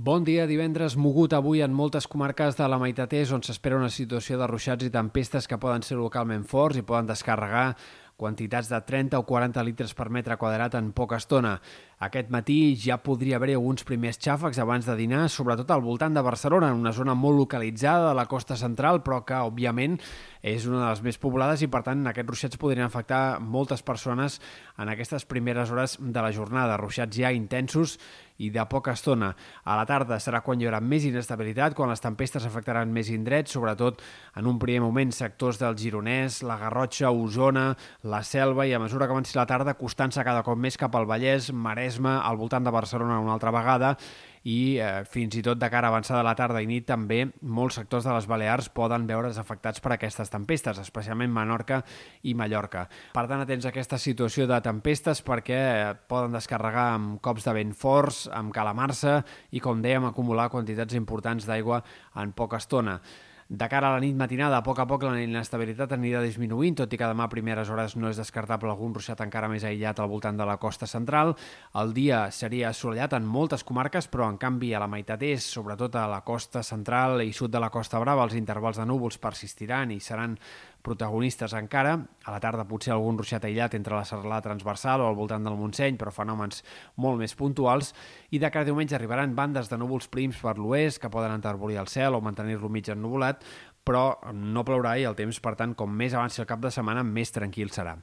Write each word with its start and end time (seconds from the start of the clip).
Bon 0.00 0.24
dia, 0.24 0.46
divendres 0.48 0.94
mogut 0.96 1.34
avui 1.36 1.60
en 1.60 1.74
moltes 1.76 2.06
comarques 2.08 2.56
de 2.56 2.68
la 2.72 2.78
meitat 2.80 3.12
est 3.18 3.34
on 3.36 3.42
s'espera 3.44 3.76
una 3.76 3.90
situació 3.92 4.38
de 4.40 4.46
ruixats 4.48 4.86
i 4.86 4.92
tempestes 4.94 5.44
que 5.44 5.58
poden 5.60 5.84
ser 5.84 5.98
localment 6.00 6.46
forts 6.48 6.78
i 6.80 6.84
poden 6.88 7.10
descarregar 7.10 7.74
quantitats 8.20 8.68
de 8.68 8.80
30 8.84 9.16
o 9.16 9.24
40 9.24 9.64
litres 9.64 9.92
per 9.96 10.10
metre 10.12 10.36
quadrat 10.40 10.76
en 10.76 10.90
poca 10.96 11.16
estona. 11.20 11.54
Aquest 12.04 12.28
matí 12.32 12.76
ja 12.80 12.98
podria 13.00 13.36
haver 13.36 13.54
alguns 13.56 13.84
primers 13.88 14.20
xàfecs 14.20 14.60
abans 14.60 14.88
de 14.88 14.96
dinar, 14.96 15.26
sobretot 15.32 15.72
al 15.72 15.84
voltant 15.84 16.16
de 16.16 16.24
Barcelona, 16.24 16.68
en 16.68 16.80
una 16.80 16.92
zona 16.96 17.16
molt 17.16 17.38
localitzada 17.38 18.10
de 18.10 18.14
la 18.16 18.26
costa 18.28 18.56
central, 18.60 19.00
però 19.04 19.22
que, 19.24 19.36
òbviament, 19.36 19.98
és 20.40 20.68
una 20.68 20.84
de 20.84 20.90
les 20.90 21.04
més 21.04 21.20
poblades 21.20 21.64
i, 21.64 21.68
per 21.72 21.82
tant, 21.84 22.04
aquests 22.08 22.32
ruixats 22.32 22.60
podrien 22.60 22.88
afectar 22.88 23.40
moltes 23.40 23.84
persones 23.84 24.40
en 24.76 24.92
aquestes 24.92 25.24
primeres 25.28 25.72
hores 25.72 25.96
de 26.00 26.20
la 26.20 26.32
jornada. 26.32 26.80
Ruixats 26.80 27.16
ja 27.16 27.32
intensos 27.32 27.98
i 28.40 28.50
de 28.50 28.64
poca 28.70 28.94
estona. 28.96 29.30
A 29.64 29.76
la 29.78 29.84
tarda 29.88 30.18
serà 30.22 30.40
quan 30.44 30.60
hi 30.60 30.68
haurà 30.68 30.80
més 30.80 31.04
inestabilitat, 31.08 31.76
quan 31.76 31.92
les 31.92 32.02
tempestes 32.02 32.46
afectaran 32.48 32.92
més 32.92 33.12
indrets, 33.12 33.52
sobretot 33.52 34.00
en 34.40 34.48
un 34.48 34.58
primer 34.62 34.80
moment 34.86 35.12
sectors 35.14 35.60
del 35.60 35.76
Gironès, 35.78 36.40
la 36.46 36.58
Garrotxa, 36.60 37.12
Osona, 37.12 37.68
la 38.08 38.22
Selva 38.24 38.66
i 38.66 38.74
a 38.74 38.80
mesura 38.82 39.06
que 39.06 39.16
avanci 39.16 39.36
la 39.38 39.46
tarda 39.50 39.76
acostant-se 39.76 40.24
cada 40.26 40.44
cop 40.46 40.58
més 40.58 40.80
cap 40.80 40.96
al 40.96 41.08
Vallès, 41.10 41.52
Maresme, 41.52 42.16
al 42.16 42.40
voltant 42.40 42.64
de 42.64 42.74
Barcelona 42.74 43.20
una 43.20 43.36
altra 43.36 43.52
vegada 43.54 43.96
i 44.48 44.78
eh, 44.80 45.04
fins 45.04 45.36
i 45.36 45.42
tot 45.44 45.58
de 45.60 45.68
cara 45.72 45.90
avançada 45.90 46.22
la 46.24 46.34
tarda 46.36 46.62
i 46.62 46.68
nit 46.68 46.86
també 46.88 47.26
molts 47.42 47.76
sectors 47.80 48.06
de 48.06 48.14
les 48.14 48.28
Balears 48.30 48.70
poden 48.72 49.06
veure's 49.08 49.38
afectats 49.40 49.82
per 49.84 49.92
aquestes 49.96 50.32
tempestes, 50.32 50.80
especialment 50.80 51.32
Menorca 51.32 51.82
i 52.22 52.34
Mallorca. 52.34 52.86
Per 53.12 53.26
tant, 53.28 53.44
atents 53.44 53.66
a 53.66 53.72
aquesta 53.74 53.98
situació 54.00 54.48
de 54.48 54.60
tempestes 54.64 55.20
perquè 55.26 55.60
eh, 55.60 55.94
poden 56.08 56.36
descarregar 56.36 56.90
amb 56.94 57.18
cops 57.24 57.48
de 57.48 57.56
vent 57.56 57.74
forts, 57.76 58.26
amb 58.32 58.54
calamarsa 58.54 59.20
i, 59.50 59.60
com 59.60 59.82
dèiem, 59.84 60.08
acumular 60.08 60.50
quantitats 60.52 60.96
importants 60.96 61.48
d'aigua 61.48 61.82
en 62.20 62.32
poca 62.32 62.60
estona. 62.62 63.00
De 63.50 63.66
cara 63.66 63.88
a 63.88 63.96
la 63.96 63.98
nit 63.98 64.14
matinada, 64.14 64.60
a 64.60 64.62
poc 64.62 64.78
a 64.78 64.84
poc 64.86 65.02
la 65.02 65.16
inestabilitat 65.18 65.90
anirà 65.96 66.20
disminuint, 66.22 66.76
tot 66.78 66.92
i 66.94 66.98
que 67.00 67.06
demà 67.10 67.24
a 67.26 67.32
primeres 67.32 67.72
hores 67.74 67.96
no 67.98 68.06
és 68.06 68.20
descartable 68.20 68.70
algun 68.70 68.92
ruixat 68.94 69.24
encara 69.24 69.48
més 69.50 69.64
aïllat 69.66 69.98
al 69.98 70.06
voltant 70.12 70.38
de 70.38 70.46
la 70.46 70.54
costa 70.62 70.86
central. 70.86 71.34
El 71.82 71.90
dia 71.96 72.20
seria 72.30 72.68
assolellat 72.68 73.16
en 73.18 73.26
moltes 73.26 73.66
comarques, 73.66 74.06
però 74.06 74.28
en 74.30 74.38
canvi 74.38 74.70
a 74.70 74.78
la 74.78 74.86
meitat 74.86 75.24
est, 75.26 75.50
sobretot 75.50 75.98
a 75.98 76.06
la 76.06 76.20
costa 76.22 76.62
central 76.62 77.24
i 77.24 77.34
sud 77.34 77.50
de 77.50 77.58
la 77.58 77.72
Costa 77.74 77.98
Brava, 77.98 78.22
els 78.22 78.38
intervals 78.38 78.78
de 78.78 78.86
núvols 78.86 79.18
persistiran 79.18 79.90
i 79.90 79.98
seran 79.98 80.38
protagonistes 80.82 81.54
encara. 81.56 81.94
A 82.24 82.34
la 82.34 82.40
tarda 82.40 82.66
potser 82.68 82.92
algun 82.94 83.18
ruixat 83.18 83.44
aïllat 83.46 83.74
entre 83.78 83.96
la 83.96 84.04
serralada 84.08 84.48
transversal 84.48 85.04
o 85.04 85.08
al 85.08 85.18
voltant 85.18 85.44
del 85.44 85.58
Montseny, 85.58 85.98
però 86.00 86.12
fenòmens 86.14 86.64
molt 86.96 87.20
més 87.20 87.36
puntuals. 87.36 87.92
I 88.30 88.40
de 88.40 88.50
cara 88.50 88.66
a 88.66 88.70
diumenge 88.70 88.96
arribaran 88.96 89.36
bandes 89.36 89.70
de 89.70 89.78
núvols 89.80 90.08
prims 90.08 90.40
per 90.40 90.56
l'oest 90.58 91.00
que 91.02 91.12
poden 91.12 91.36
enterbolir 91.36 91.80
el 91.80 91.88
cel 91.88 92.16
o 92.16 92.22
mantenir-lo 92.24 92.68
mig 92.72 92.88
ennuvolat, 92.88 93.44
però 93.84 94.18
no 94.36 94.64
plourà 94.66 94.96
i 95.00 95.06
el 95.08 95.16
temps, 95.16 95.40
per 95.40 95.54
tant, 95.56 95.72
com 95.74 95.90
més 95.90 96.14
avanci 96.14 96.42
el 96.42 96.48
cap 96.48 96.60
de 96.60 96.70
setmana, 96.72 97.02
més 97.02 97.32
tranquil 97.32 97.72
serà. 97.72 97.96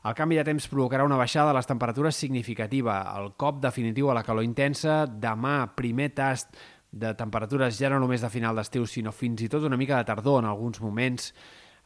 El 0.00 0.16
canvi 0.16 0.38
de 0.40 0.44
temps 0.48 0.66
provocarà 0.72 1.04
una 1.04 1.18
baixada 1.20 1.52
de 1.52 1.58
les 1.58 1.68
temperatures 1.68 2.16
significativa, 2.16 3.02
el 3.20 3.34
cop 3.40 3.60
definitiu 3.62 4.10
a 4.10 4.16
la 4.16 4.24
calor 4.26 4.46
intensa, 4.46 5.04
demà 5.06 5.70
primer 5.76 6.10
tast 6.16 6.56
de 6.90 7.12
temperatures 7.14 7.76
ja 7.78 7.90
no 7.92 8.00
només 8.02 8.24
de 8.24 8.30
final 8.32 8.56
d'estiu, 8.56 8.86
sinó 8.88 9.12
fins 9.14 9.44
i 9.44 9.50
tot 9.52 9.66
una 9.66 9.78
mica 9.78 9.98
de 10.00 10.08
tardor 10.08 10.40
en 10.42 10.48
alguns 10.50 10.80
moments, 10.82 11.30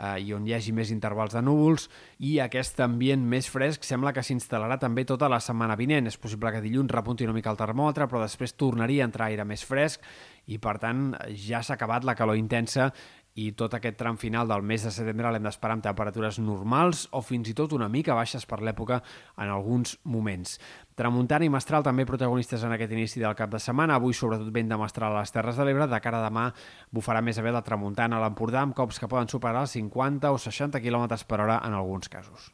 eh, 0.00 0.16
i 0.24 0.32
on 0.34 0.46
hi 0.48 0.54
hagi 0.56 0.72
més 0.76 0.90
intervals 0.94 1.36
de 1.36 1.42
núvols 1.44 1.86
i 2.26 2.38
aquest 2.42 2.80
ambient 2.84 3.22
més 3.28 3.48
fresc 3.52 3.84
sembla 3.86 4.14
que 4.16 4.24
s'instal·larà 4.24 4.80
també 4.80 5.04
tota 5.04 5.28
la 5.28 5.40
setmana 5.44 5.76
vinent. 5.76 6.08
És 6.08 6.18
possible 6.18 6.52
que 6.54 6.64
dilluns 6.64 6.92
repunti 6.92 7.28
una 7.28 7.36
mica 7.36 7.52
el 7.52 7.60
termòmetre, 7.60 8.08
però 8.08 8.24
després 8.24 8.56
tornaria 8.56 9.04
a 9.04 9.10
entrar 9.10 9.30
aire 9.30 9.44
més 9.44 9.64
fresc 9.66 10.04
i, 10.50 10.58
per 10.58 10.78
tant, 10.82 11.10
ja 11.36 11.62
s'ha 11.62 11.76
acabat 11.76 12.06
la 12.08 12.16
calor 12.18 12.38
intensa 12.40 12.90
i 13.38 13.50
tot 13.56 13.74
aquest 13.76 13.96
tram 14.00 14.18
final 14.18 14.48
del 14.50 14.64
mes 14.66 14.82
de 14.84 14.90
setembre 14.94 15.30
l'hem 15.30 15.46
d'esperar 15.46 15.76
amb 15.76 15.84
temperatures 15.84 16.40
normals 16.42 17.06
o 17.14 17.22
fins 17.22 17.50
i 17.50 17.54
tot 17.54 17.72
una 17.76 17.88
mica 17.88 18.16
baixes 18.18 18.46
per 18.46 18.60
l'època 18.60 19.00
en 19.38 19.48
alguns 19.48 19.96
moments. 20.04 20.58
Tramuntana 20.98 21.46
i 21.46 21.52
Mestral 21.52 21.86
també 21.86 22.04
protagonistes 22.08 22.64
en 22.66 22.74
aquest 22.76 22.92
inici 22.92 23.22
del 23.22 23.36
cap 23.38 23.50
de 23.52 23.62
setmana. 23.62 23.96
Avui, 23.96 24.12
sobretot, 24.12 24.50
vent 24.52 24.68
de 24.68 24.78
Mestral 24.80 25.16
a 25.16 25.22
les 25.22 25.32
Terres 25.32 25.56
de 25.56 25.64
l'Ebre. 25.64 25.88
De 25.88 26.00
cara 26.04 26.20
a 26.20 26.28
demà 26.28 26.50
bufarà 26.92 27.22
més 27.24 27.38
a 27.38 27.46
bé 27.46 27.54
la 27.54 27.64
tramuntana 27.64 28.18
a 28.18 28.24
l'Empordà 28.26 28.66
amb 28.66 28.76
cops 28.76 29.00
que 29.00 29.08
poden 29.08 29.30
superar 29.30 29.64
els 29.64 29.78
50 29.78 30.34
o 30.34 30.38
60 30.38 30.82
km 30.82 31.08
per 31.26 31.40
hora 31.40 31.62
en 31.64 31.78
alguns 31.78 32.10
casos. 32.12 32.50